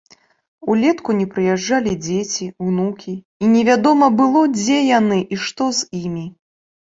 [0.75, 3.13] Улетку не прыязджалі дзеці, унукі,
[3.45, 6.27] і невядома было, дзе яны і што з імі.